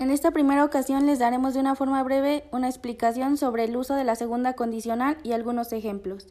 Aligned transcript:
En 0.00 0.12
esta 0.12 0.30
primera 0.30 0.64
ocasión 0.64 1.06
les 1.06 1.18
daremos 1.18 1.54
de 1.54 1.60
una 1.60 1.74
forma 1.74 2.00
breve 2.04 2.44
una 2.52 2.68
explicación 2.68 3.36
sobre 3.36 3.64
el 3.64 3.76
uso 3.76 3.96
de 3.96 4.04
la 4.04 4.14
segunda 4.14 4.52
condicional 4.52 5.18
y 5.24 5.32
algunos 5.32 5.72
ejemplos. 5.72 6.28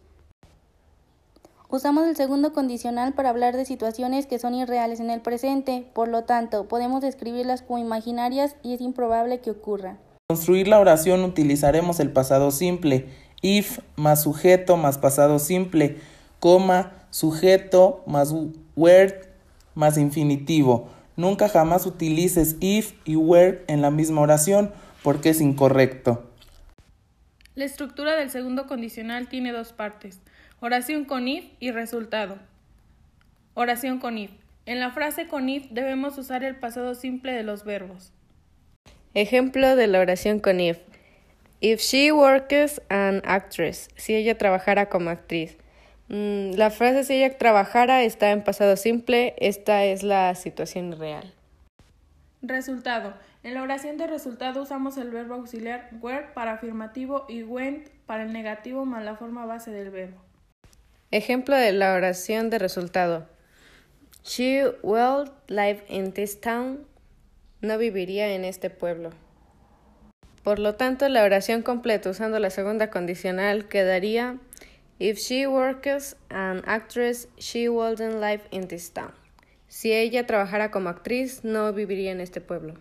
Usamos 1.70 2.08
el 2.08 2.16
segundo 2.16 2.54
condicional 2.54 3.12
para 3.12 3.30
hablar 3.30 3.58
de 3.58 3.66
situaciones 3.66 4.26
que 4.26 4.40
son 4.40 4.54
irreales 4.54 5.02
en 5.02 5.10
el 5.10 5.20
presente, 5.20 5.86
por 5.94 6.08
lo 6.08 6.24
tanto, 6.24 6.70
podemos 6.70 7.02
describirlas 7.02 7.62
como 7.62 7.80
imaginarias 7.80 8.56
y 8.64 8.74
es 8.74 8.80
improbable 8.80 9.42
que 9.42 9.52
ocurran. 9.52 9.98
Para 9.98 10.38
construir 10.38 10.70
la 10.70 10.80
oración 10.80 11.26
utilizaremos 11.26 12.00
el 12.00 12.14
pasado 12.14 12.52
simple, 12.52 13.10
if 13.42 13.80
más 13.98 14.24
sujeto 14.24 14.78
más 14.78 14.98
pasado 14.98 15.40
simple, 15.40 15.98
coma, 16.40 16.94
sujeto 17.10 18.02
más 18.08 18.34
word 18.78 19.14
más 19.76 19.98
infinitivo. 19.98 20.88
Nunca 21.18 21.50
jamás 21.50 21.88
utilices 21.88 22.58
if 22.60 22.94
y 23.04 23.16
where 23.16 23.64
en 23.68 23.82
la 23.82 23.90
misma 23.90 24.22
oración 24.22 24.72
porque 25.02 25.30
es 25.30 25.42
incorrecto. 25.42 26.32
La 27.56 27.66
estructura 27.66 28.16
del 28.16 28.30
segundo 28.30 28.68
condicional 28.68 29.28
tiene 29.28 29.52
dos 29.52 29.74
partes, 29.74 30.20
oración 30.60 31.06
con 31.06 31.28
if 31.28 31.46
y 31.60 31.72
resultado. 31.72 32.38
Oración 33.56 33.98
con 33.98 34.20
if. 34.20 34.30
En 34.68 34.80
la 34.80 34.92
frase 34.92 35.28
con 35.28 35.50
if 35.50 35.66
debemos 35.72 36.20
usar 36.20 36.44
el 36.44 36.56
pasado 36.56 36.94
simple 36.94 37.32
de 37.32 37.42
los 37.42 37.64
verbos. 37.64 38.14
Ejemplo 39.16 39.76
de 39.76 39.88
la 39.88 40.00
oración 40.00 40.40
con 40.40 40.60
if. 40.60 40.78
If 41.62 41.82
she 41.82 42.12
works 42.12 42.80
an 42.90 43.24
actress, 43.26 43.90
si 43.96 44.14
ella 44.14 44.38
trabajara 44.38 44.90
como 44.90 45.10
actriz. 45.10 45.58
Mm, 46.10 46.52
la 46.56 46.70
frase 46.70 47.04
si 47.04 47.14
ella 47.16 47.38
trabajara 47.38 48.04
está 48.04 48.32
en 48.32 48.44
pasado 48.44 48.78
simple, 48.78 49.36
esta 49.38 49.84
es 49.84 50.04
la 50.04 50.34
situación 50.36 50.98
real. 50.98 51.34
Resultado. 52.42 53.14
En 53.44 53.54
la 53.54 53.62
oración 53.62 53.98
de 53.98 54.08
resultado 54.08 54.62
usamos 54.62 54.98
el 54.98 55.10
verbo 55.10 55.36
auxiliar 55.36 55.90
were 56.02 56.28
para 56.34 56.54
afirmativo 56.54 57.26
y 57.28 57.44
went 57.44 57.90
para 58.06 58.24
el 58.24 58.34
negativo 58.34 58.86
más 58.86 59.04
la 59.04 59.16
forma 59.16 59.46
base 59.46 59.72
del 59.72 59.90
verbo. 59.90 60.22
Ejemplo 61.12 61.56
de 61.56 61.72
la 61.72 61.94
oración 61.94 62.50
de 62.50 62.60
resultado. 62.60 63.28
She 64.24 64.64
will 64.84 65.32
live 65.48 65.84
in 65.88 66.12
this 66.12 66.42
town. 66.42 66.86
No 67.62 67.78
viviría 67.78 68.34
en 68.34 68.44
este 68.44 68.70
pueblo. 68.70 69.12
Por 70.44 70.60
lo 70.60 70.76
tanto, 70.76 71.08
la 71.10 71.24
oración 71.24 71.62
completa 71.62 72.10
usando 72.10 72.40
la 72.40 72.50
segunda 72.50 72.90
condicional 72.90 73.68
quedaría 73.68 74.38
If 75.00 75.20
she 75.20 75.46
works 75.46 76.16
an 76.32 76.64
actress, 76.66 77.28
she 77.38 77.70
wouldn't 77.70 78.20
live 78.20 78.48
in 78.50 78.68
this 78.68 78.90
town. 78.90 79.14
Si 79.68 79.92
ella 79.94 80.26
trabajara 80.26 80.72
como 80.72 80.90
actriz, 80.90 81.44
no 81.44 81.72
viviría 81.72 82.12
en 82.12 82.20
este 82.20 82.42
pueblo. 82.42 82.74